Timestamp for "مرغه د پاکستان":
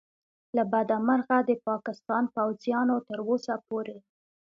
1.07-2.23